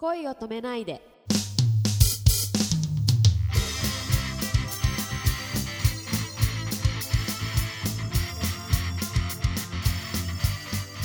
[0.00, 1.02] 恋を止めないで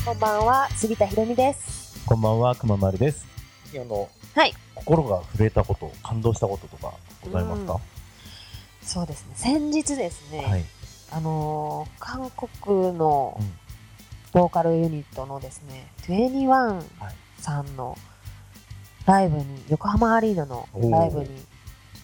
[0.06, 2.06] こんばんは、杉田ひろみです。
[2.06, 3.26] こんばんは、くままるです。
[3.74, 4.54] あの、はい。
[4.76, 7.78] 心が震えたこと、感動したこととかございますか、
[8.82, 10.64] そうですね、先日ですね、はい。
[11.12, 13.54] あのー韓国のうん
[14.32, 17.98] ボーカルユニットのですね、21はいさんの
[19.06, 21.36] ライブに、横浜アリーナのライブにちょっ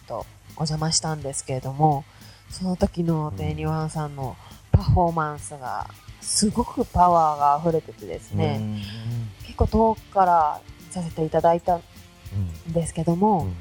[0.06, 0.24] とお
[0.62, 2.04] 邪魔したんですけれども、
[2.50, 4.36] その時のうん21さんの
[4.70, 5.88] パフォーマンスが、
[6.20, 8.60] すごくパワーが溢れててですね、
[9.44, 11.82] 結構遠くから見させていただいたん
[12.66, 12.72] うん。
[12.72, 13.56] ですけども、うん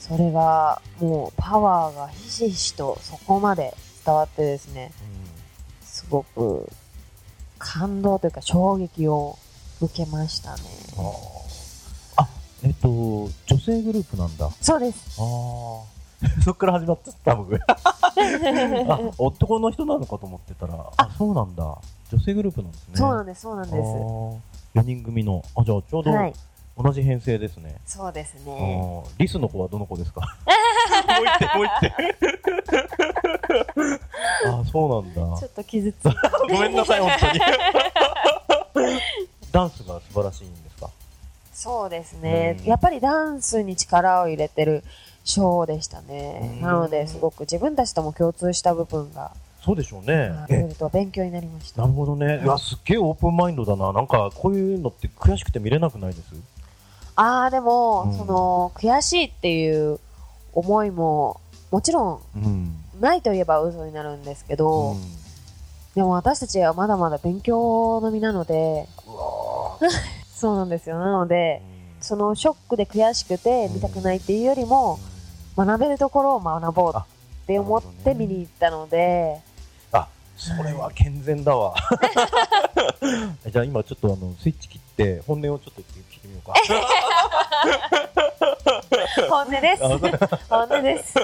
[0.00, 4.92] それがもうパワーがひしひしとそこまで伝わってですね、
[5.82, 6.68] すごく
[7.58, 9.38] 感動というか衝撃を
[9.82, 10.62] 受けましたね。
[12.62, 13.30] えっと、女
[13.64, 14.46] 性グループなんだ。
[14.46, 15.18] あそうです。
[15.20, 15.22] あ。
[16.44, 17.34] そっから始まった？
[17.34, 17.54] 僕。
[17.64, 21.78] あ、男の人なのかと思ってたら、あ、そうなんだ。
[22.12, 22.94] 女性グループなんですね。
[22.96, 24.36] そうなんです、そうなんあでー
[24.74, 25.42] 4人組の。
[25.56, 26.10] あ、じゃあちょうす。
[26.10, 26.34] どはい。
[26.82, 27.76] 同じ編成ですね。
[27.86, 29.02] そうですあね。
[29.06, 30.20] ーリスの子はどの子ですか？
[30.20, 30.26] も
[31.22, 31.92] う一手、もう一手。
[34.46, 35.48] あ、そうなんだちょ。
[35.48, 35.96] っと傷つ。
[36.50, 37.40] ごめんなさい、本当に。
[39.52, 40.54] ダンスが素晴らしいん
[41.62, 42.66] そうですねうん。
[42.66, 44.82] やっぱりダンスに力を入れてる
[45.24, 46.52] ショーでしたね。
[46.56, 50.32] うんなので、すごく自分たちとも共通した部分が、そうでしょうね。
[50.90, 51.86] 勉強になりましたな。
[51.86, 52.40] るほどね。
[52.42, 53.92] いや、すっげえオープンマインドだな。
[53.92, 56.34] なんか、こういうのって悔しくて見れなくないです？
[57.14, 60.00] ああ、でも、うんその、悔しいっていう
[60.54, 62.74] 思いも、もちろん、うん。
[63.00, 65.00] ないと言えば嘘になるんですけど、うん
[65.92, 68.86] でも私たちはまだまだ勉強の身なので、
[70.40, 70.98] そうなんですよ。
[70.98, 74.98] なので、うんそのショックで悔しくて見たくないっていうよりも、
[75.56, 77.02] 学べるところを学ぼうっ
[77.46, 79.40] て思って見に行ったので、
[79.92, 81.74] あ、それは健全だわ。
[83.46, 86.54] じゃあ今ちょっとあの、スイッチ切って、本音をちょっと聞いてみようか。
[89.28, 89.82] 本音です。
[90.48, 91.14] 本音です。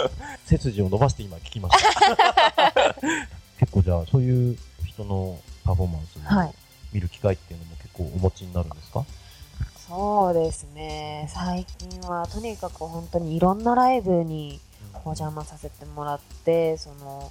[0.45, 2.95] 背筋を伸ばして今聞きました。
[3.59, 6.55] 結構じゃあ、そういう人のパフォーマンスをはい。
[6.93, 9.05] 見る機会っていうのも結構お持ちになるんですか、
[9.89, 11.29] そうですね。
[11.33, 14.61] 最近はとにかく本当にいろんなライブに
[15.05, 17.31] お邪魔させてもらって、その、なんだろ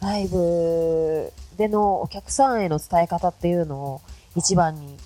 [0.00, 4.00] うな、ライブでのお客さんへの伝え方っていうのを
[4.34, 4.96] 一番に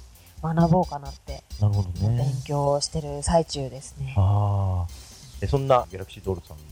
[0.42, 2.42] 学ぼうかなってなるほどね勉。
[2.44, 4.14] 強してる最中ですね。
[4.16, 4.86] あ
[5.48, 6.62] そんなギャラクシードールさんの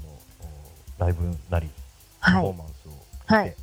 [0.98, 1.68] おライブなり、
[2.20, 2.56] パはいフォー。
[2.56, 3.56] マンスを見て、はい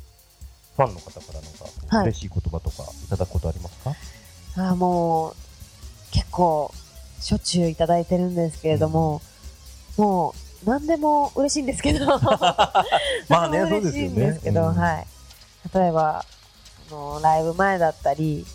[0.76, 1.64] ファンの方からなんか、
[1.96, 2.04] はい。
[2.08, 3.94] 嬉しい言葉とかいただくことありますか？
[4.56, 5.34] あーもう、
[6.12, 6.72] 結構、
[7.20, 9.20] しょっちゅういただいてるんですけれども、
[9.96, 10.34] も
[10.64, 12.06] う、何でも嬉しいんですけど、
[13.28, 15.06] まあね 何でも嬉しいんですけど、そうですよねはい。
[15.74, 16.24] 例えば、
[16.88, 18.46] その、ライブ前だったり、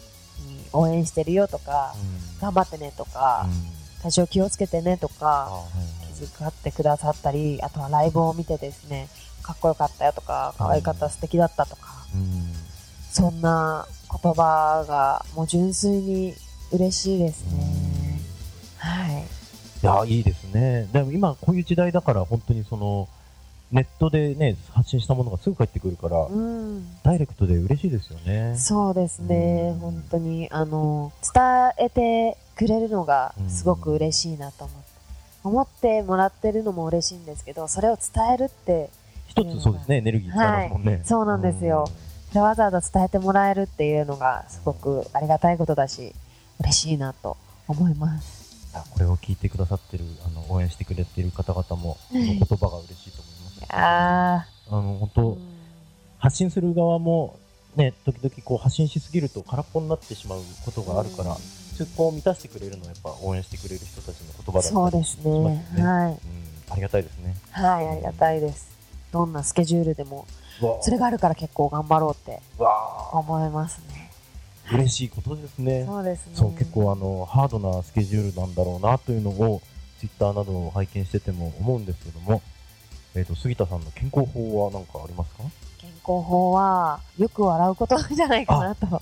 [0.46, 1.96] に応援してるよとか、
[2.42, 3.48] 頑張ってねとか、
[4.04, 5.60] 体調気をつけてねとあか、はいは
[6.12, 6.20] い。
[6.20, 9.08] 気遣ってくださったり、あとはライブを見てですね、
[9.47, 12.53] かっこよかったよとか、可愛かった、素敵だったとか、うん
[13.09, 13.88] そんな
[14.22, 16.35] 言葉がもう純粋に
[16.72, 18.19] 嬉しいですね。
[18.78, 19.24] はい。
[19.81, 20.88] いや、いいですね。
[20.91, 23.07] でも今こういう時代だから本当にその、
[23.72, 27.02] ネットでね、発信したものがすぐ返ってくるから、うん。
[27.02, 28.56] ダイレクトで嬉しいですよね。
[28.57, 29.80] そうですねうん。
[29.80, 31.44] 本当に、あの、伝
[31.80, 34.97] えてくれるのがすごく嬉しいなと思って。
[35.44, 38.90] 思ってもらってるのも嬉しいんですけど、それを伝えるって、
[39.28, 41.02] 一つそうですね、エネルギー使いますもんね。
[41.04, 41.88] そうなんですよ
[42.30, 46.14] それわざわざ伝えてもらえるっていうのがすごくありがたいことだし、
[46.60, 47.38] 嬉しいなと
[47.68, 48.68] 思います。
[48.76, 48.82] うん。
[48.92, 53.74] これを聞いてくださってる、あの、応援してくれてる方々も、この言葉が嬉しいと思います。
[53.74, 55.38] ああの、本ー当、
[56.20, 57.38] 発信する側も、
[57.76, 65.84] ね、時々こう発信しすぎると空っぽになってしまうことがあるから、それこう満たしてくれるのはやっぱ応援してくれる人たちの言葉だったりそうですしますよね。
[65.84, 66.12] はい。
[66.12, 66.18] うん、
[66.72, 67.36] ありがたいですね。
[67.51, 68.76] はい、ありがたいです。
[69.12, 70.25] どんなスケジュールでも、
[70.81, 72.42] それがあるから結構頑張ろうって
[73.13, 74.12] 思いますね。
[74.71, 75.86] 嬉しいことですね。
[75.86, 76.31] そうですね。
[76.36, 79.62] そう、結構あの、ハードなスケジュールなんだろうなというのを、
[80.00, 82.42] ツイッターなどを拝見してても思うんですけども、
[83.15, 85.44] えっ、と、杉田さんの健康法は何かありますか？
[85.80, 89.01] 健康法は、よく笑うことじゃないかなと。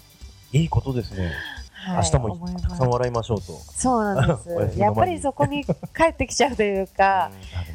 [0.53, 1.25] いいことですね。
[1.25, 1.33] はい
[1.87, 3.43] 明日もたくさん笑いましょうと。
[3.75, 4.79] そうなんです。
[4.79, 7.29] やっぱりそこに帰ってきちゃうというか、あ、
[7.63, 7.74] でも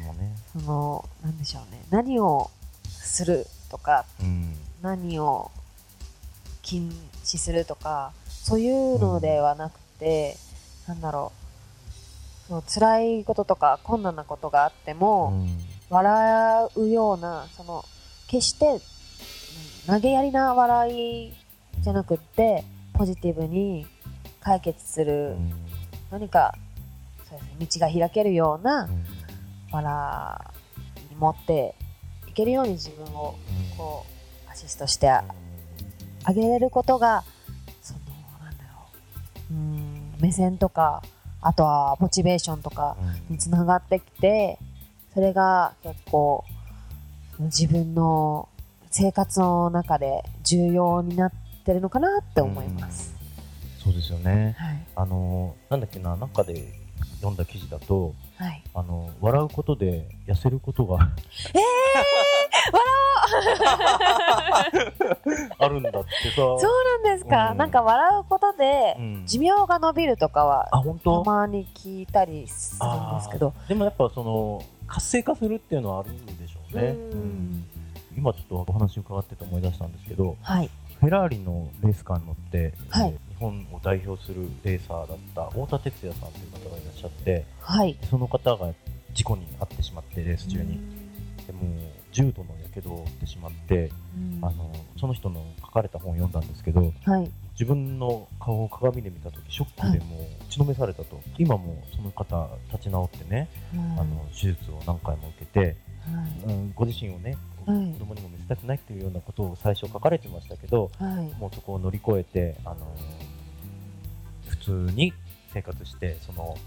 [0.61, 1.83] の、なんでしょうね。
[1.89, 2.49] 何を
[2.87, 4.55] するとか、うん。
[4.81, 5.51] 何を
[6.61, 6.91] 禁
[7.23, 10.37] 止するとか、そういうのではなくて、
[10.87, 11.31] あなんだろ
[12.45, 15.59] う、その辛いこととか困難なことがあっても、うん。
[15.89, 17.83] 笑うような、その、
[18.27, 18.81] 決して、うん
[19.87, 21.33] 投げやりな笑い
[21.79, 22.63] じゃなくって、
[22.93, 23.87] ポジティブに
[24.39, 25.51] 解決すうる、ん。
[26.11, 26.53] 何か、
[27.27, 29.05] そうですね、道が開けるようなうん
[29.71, 30.53] 笑
[31.09, 31.75] いに持って
[32.27, 33.35] いけるように自分を、
[33.77, 34.05] こ
[34.47, 35.23] う、アシストしてあ
[36.33, 37.23] げれることが、
[37.81, 37.99] その、
[38.43, 38.87] なんだろ
[39.51, 41.01] う、うん、目線とか、
[41.41, 42.95] あとはモチベーションとか
[43.29, 44.59] うんにつながってきて、
[45.13, 46.43] それが結構、
[47.39, 48.47] 自分の
[48.91, 51.31] 生活の中で重要になっ
[51.65, 53.15] てるのかなって思います。
[53.83, 54.55] そうですよね。
[54.59, 54.85] はい。
[54.95, 56.71] あの、なんだっけな、なんかで
[57.15, 58.63] 読んだ記事だと、はい。
[58.73, 60.97] あの、笑うことで痩せることが
[65.59, 65.99] あるんだって
[66.31, 66.35] さ。
[66.35, 66.59] そう
[67.03, 73.53] なんですか、うんなんか笑うことでうん寿命が伸びるとかはあ、本た当まに聞いたりするんですけど。
[73.67, 76.87] でもやっぱその、活性化するっていうのはあるんでしょうね。
[76.87, 77.65] うんうん
[78.17, 80.69] 今ちょっとお話伺ってて思い出したんですけど、はい。
[80.99, 87.97] フェラーリのレースカーに乗って、はいえー日本を代表するレーサーだった太田哲也さんという方がいらっしゃって、はい。
[88.07, 88.73] その方が
[89.13, 90.79] 事故に遭ってしまって、レース中に。
[91.47, 91.61] でも
[92.11, 97.31] 重度のやけどを負ってしまって、うんあのその人の書かれた本を読んだんですけどはい。
[97.53, 103.49] 自分の顔を鏡で見た時ショックでもう打ちのめされたと、今もその方立ち直ってね、
[103.97, 105.75] あの手術を何回も受けて、
[106.45, 111.17] うん、ご自身をね、はい子供にも見せたくないというようなことを最初書かれてましたけどはい。
[111.17, 111.33] はい。
[111.39, 112.77] もうそこを乗り越えて、あの
[113.30, 113.30] 普
[114.63, 115.13] 通に
[115.53, 116.57] 生活してその,、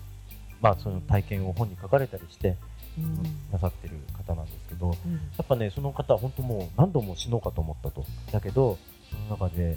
[0.61, 2.57] まあ、その体験を本に書かれたりして、
[2.99, 3.23] うん。
[3.53, 5.13] なさってる方なんですけど、うん。
[5.15, 8.05] やっぱね、その方は本当もう何度も死のうかと思ったと。
[8.31, 8.79] だけど、
[9.11, 9.77] その中で、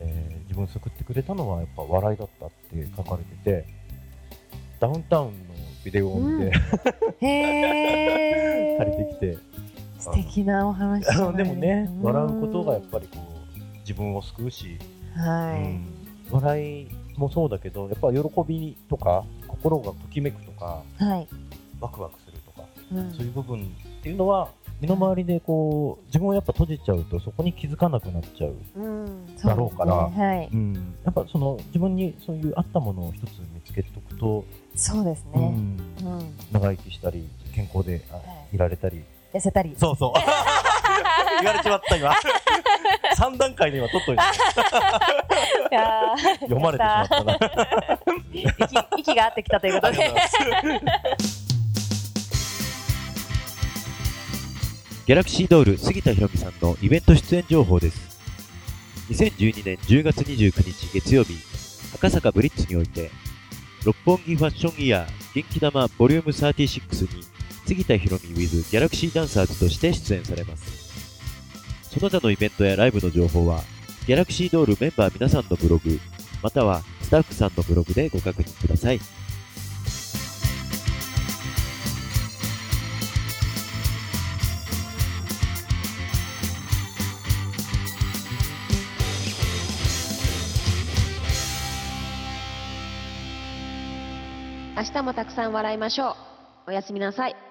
[0.00, 3.66] えー自分を救ってくれたのはやっぱ笑いだったって書かれてて、
[4.80, 5.32] ダウンタウンの
[5.84, 6.52] ビデオを見て、
[7.26, 8.78] へー。
[8.78, 9.38] 借りてきて、
[9.98, 11.06] 素敵なお話
[11.36, 12.02] でもね、うん。
[12.02, 14.78] 笑うことがやっぱりこう、自分を救うし、
[15.14, 15.62] はい。
[15.62, 15.86] うん。
[16.30, 16.88] 笑い
[17.18, 21.28] もそうだけど、やっぱ喜びとか、心がときめくとか、はい。
[21.80, 24.48] ワクワクするとか、うんそういう部分っていうのは、
[24.80, 28.54] 身の回りでこう、自分をやっぱ閉じちゃうと、そこに気づかなくなっちゃう。
[28.76, 30.48] うんだろうからねはい。
[30.52, 34.44] うん、やっぱその自分にそういうあったものを一つ見つけておくと、
[34.74, 35.30] そうですね。
[35.34, 36.36] うん、うん。
[36.52, 38.20] 長生きしたり健康であは
[38.52, 39.74] いいられたり痩せたり。
[39.76, 40.12] そうそう
[41.40, 42.10] 言われちまった今
[43.16, 44.22] 3段階で今取っといて
[46.40, 47.38] 読まれてしまったな
[48.32, 48.46] 息
[49.10, 49.98] 息が合ってきたということで。
[55.06, 58.18] ギャラクシードール杉田博美さんのイベント出演情報です。
[59.10, 61.38] 2012年10月29日月曜日、
[61.94, 63.10] 赤坂ブリッツにおいて、
[63.84, 67.24] 六本木ファッションイヤー元気玉ボリューム36に
[67.66, 70.88] 杉田博美 with ギャラクシーダンサーズとして出演されます。
[71.90, 73.62] その他のイベントやライブの情報は、
[74.08, 76.00] ギャラクシードールメンバー皆さんのブログ、
[76.42, 79.00] またはスタッフさんのブログでご確認ください。
[94.74, 96.70] 明日もたくさん笑いましょう。
[96.70, 97.47] おやすみなさい。